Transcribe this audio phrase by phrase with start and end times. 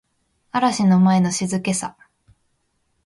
[0.51, 1.95] 嵐の前の静けさ